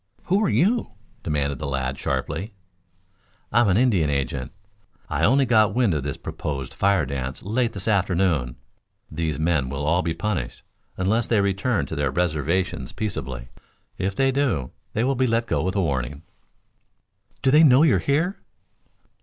"Who 0.23 0.43
are 0.43 0.49
you?" 0.49 0.93
demanded 1.21 1.59
the 1.59 1.67
lad 1.67 1.99
sharply. 1.99 2.55
"I'm 3.51 3.67
an 3.67 3.77
Indian 3.77 4.09
agent. 4.09 4.51
I 5.07 5.23
only 5.23 5.45
got 5.45 5.75
wind 5.75 5.93
of 5.93 6.01
this 6.01 6.17
proposed 6.17 6.73
fire 6.73 7.05
dance 7.05 7.43
late 7.43 7.73
this 7.73 7.87
afternoon. 7.87 8.55
These 9.11 9.39
men 9.39 9.69
will 9.69 9.85
all 9.85 10.01
be 10.01 10.15
punished 10.15 10.63
unless 10.97 11.27
they 11.27 11.39
return 11.39 11.85
to 11.85 11.95
their 11.95 12.09
reservations 12.09 12.91
peaceably. 12.93 13.49
If 13.99 14.15
they 14.15 14.31
do, 14.31 14.71
they 14.93 15.03
will 15.03 15.13
be 15.13 15.27
let 15.27 15.45
go 15.45 15.61
with 15.61 15.75
a 15.75 15.81
warning." 15.83 16.23
"Do 17.43 17.51
they 17.51 17.61
know 17.61 17.83
you're 17.83 17.99
here?" 17.99 18.39